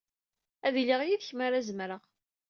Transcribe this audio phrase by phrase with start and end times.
[0.67, 2.01] Ad iliɣ yid-k mi ara zemreɣ.